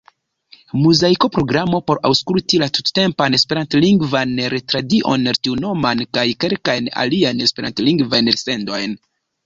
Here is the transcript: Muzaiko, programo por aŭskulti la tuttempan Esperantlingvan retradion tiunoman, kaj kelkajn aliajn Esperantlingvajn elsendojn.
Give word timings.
Muzaiko, 0.85 1.29
programo 1.35 1.81
por 1.91 2.01
aŭskulti 2.09 2.61
la 2.63 2.69
tuttempan 2.79 3.37
Esperantlingvan 3.41 4.35
retradion 4.57 5.31
tiunoman, 5.43 6.05
kaj 6.19 6.29
kelkajn 6.45 6.93
aliajn 7.07 7.49
Esperantlingvajn 7.51 8.37
elsendojn. 8.37 9.03